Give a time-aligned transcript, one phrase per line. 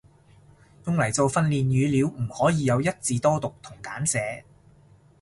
[0.85, 4.43] 用嚟做訓練語料唔可以有一字多讀同簡寫